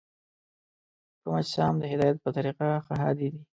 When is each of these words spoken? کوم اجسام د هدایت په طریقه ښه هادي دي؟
کوم 1.21 1.33
اجسام 1.41 1.73
د 1.79 1.83
هدایت 1.93 2.17
په 2.21 2.29
طریقه 2.37 2.67
ښه 2.85 2.93
هادي 3.03 3.27
دي؟ 3.33 3.41